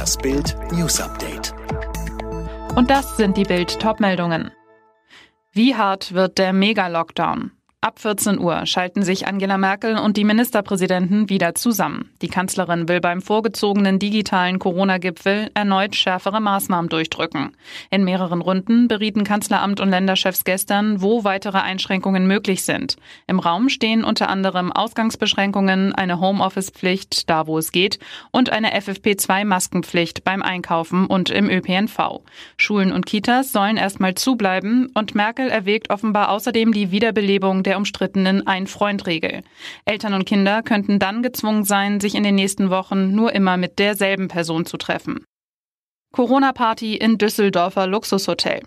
[0.00, 1.52] Das Bild News Update.
[2.74, 4.50] Und das sind die Bild Topmeldungen.
[5.52, 7.50] Wie hart wird der Mega-Lockdown?
[7.82, 12.10] Ab 14 Uhr schalten sich Angela Merkel und die Ministerpräsidenten wieder zusammen.
[12.20, 17.56] Die Kanzlerin will beim vorgezogenen digitalen Corona-Gipfel erneut schärfere Maßnahmen durchdrücken.
[17.90, 22.96] In mehreren Runden berieten Kanzleramt und Länderchefs gestern, wo weitere Einschränkungen möglich sind.
[23.26, 27.98] Im Raum stehen unter anderem Ausgangsbeschränkungen, eine Homeoffice-Pflicht, da wo es geht,
[28.30, 32.20] und eine FFP2-Maskenpflicht beim Einkaufen und im ÖPNV.
[32.58, 37.76] Schulen und Kitas sollen erstmal zubleiben und Merkel erwägt offenbar außerdem die Wiederbelebung der der
[37.76, 39.44] umstrittenen Ein-Freund-Regel.
[39.84, 43.78] Eltern und Kinder könnten dann gezwungen sein, sich in den nächsten Wochen nur immer mit
[43.78, 45.24] derselben Person zu treffen.
[46.12, 48.62] Corona-Party in Düsseldorfer Luxushotel.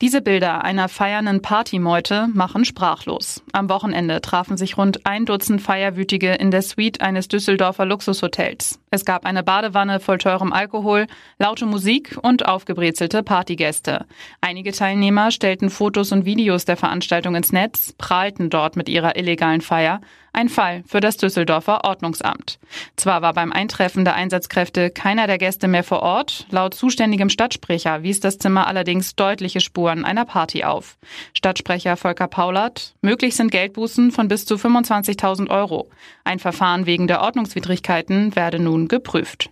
[0.00, 3.42] Diese Bilder einer feiernden Partymeute machen sprachlos.
[3.52, 8.78] Am Wochenende trafen sich rund ein Dutzend Feierwütige in der Suite eines Düsseldorfer Luxushotels.
[8.90, 11.06] Es gab eine Badewanne voll teurem Alkohol,
[11.38, 14.06] laute Musik und aufgebrezelte Partygäste.
[14.40, 19.60] Einige Teilnehmer stellten Fotos und Videos der Veranstaltung ins Netz, prahlten dort mit ihrer illegalen
[19.60, 20.00] Feier.
[20.32, 22.58] Ein Fall für das Düsseldorfer Ordnungsamt.
[22.96, 28.02] Zwar war beim Eintreffen der Einsatzkräfte keiner der Gäste mehr vor Ort, laut zuständigem Stadtsprecher
[28.02, 30.98] wies das Zimmer allerdings deutliche Spuren einer Party auf.
[31.34, 35.88] Stadtsprecher Volker Paulert, möglich sind Geldbußen von bis zu 25.000 Euro.
[36.24, 39.50] Ein Verfahren wegen der Ordnungswidrigkeiten werde nun geprüft.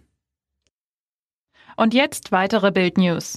[1.77, 3.37] Und jetzt weitere Bild News.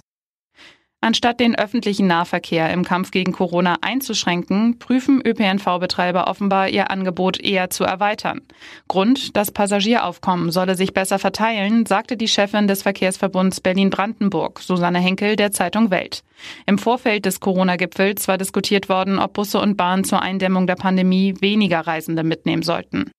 [1.02, 7.70] Anstatt den öffentlichen Nahverkehr im Kampf gegen Corona einzuschränken, prüfen ÖPNV-Betreiber offenbar ihr Angebot eher
[7.70, 8.42] zu erweitern.
[8.90, 15.38] Grund, das Passagieraufkommen solle sich besser verteilen, sagte die Chefin des Verkehrsverbunds Berlin-Brandenburg, Susanne Henkel
[15.38, 16.22] der Zeitung Welt.
[16.66, 21.34] Im Vorfeld des Corona-Gipfels war diskutiert worden, ob Busse und Bahn zur Eindämmung der Pandemie
[21.40, 23.10] weniger Reisende mitnehmen sollten.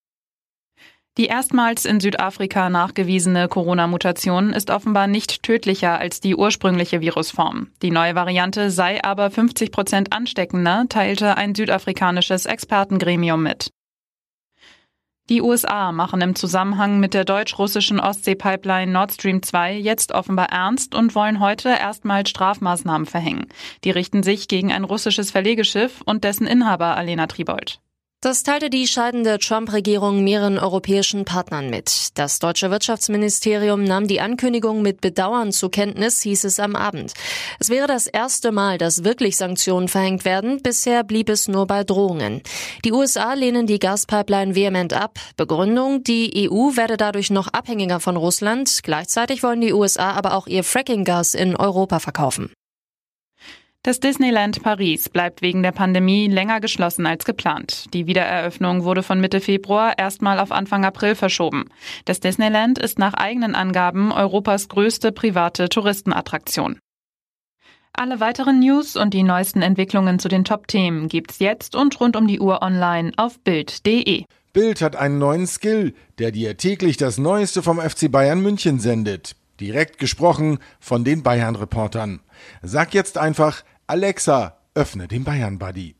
[1.20, 7.66] Die erstmals in Südafrika nachgewiesene Corona-Mutation ist offenbar nicht tödlicher als die ursprüngliche Virusform.
[7.82, 13.70] Die neue Variante sei aber 50 Prozent ansteckender, teilte ein südafrikanisches Expertengremium mit.
[15.28, 20.94] Die USA machen im Zusammenhang mit der deutsch-russischen Ostsee-Pipeline Nord Stream 2 jetzt offenbar ernst
[20.94, 23.44] und wollen heute erstmals Strafmaßnahmen verhängen.
[23.84, 27.78] Die richten sich gegen ein russisches Verlegeschiff und dessen Inhaber Alena Tribold.
[28.22, 32.18] Das teilte die scheidende Trump-Regierung mehreren europäischen Partnern mit.
[32.18, 37.14] Das deutsche Wirtschaftsministerium nahm die Ankündigung mit Bedauern zur Kenntnis, hieß es am Abend.
[37.60, 40.60] Es wäre das erste Mal, dass wirklich Sanktionen verhängt werden.
[40.62, 42.42] Bisher blieb es nur bei Drohungen.
[42.84, 45.18] Die USA lehnen die Gaspipeline vehement ab.
[45.38, 48.80] Begründung, die EU werde dadurch noch abhängiger von Russland.
[48.82, 52.50] Gleichzeitig wollen die USA aber auch ihr Fracking-Gas in Europa verkaufen.
[53.82, 57.86] Das Disneyland Paris bleibt wegen der Pandemie länger geschlossen als geplant.
[57.94, 61.64] Die Wiedereröffnung wurde von Mitte Februar erstmal auf Anfang April verschoben.
[62.04, 66.78] Das Disneyland ist nach eigenen Angaben Europas größte private Touristenattraktion.
[67.94, 72.26] Alle weiteren News und die neuesten Entwicklungen zu den Top-Themen gibt's jetzt und rund um
[72.26, 74.24] die Uhr online auf Bild.de.
[74.52, 79.36] Bild hat einen neuen Skill, der dir täglich das Neueste vom FC Bayern München sendet.
[79.60, 82.20] Direkt gesprochen von den Bayern-Reportern.
[82.62, 85.96] Sag jetzt einfach, Alexa, öffne den Bayern Buddy.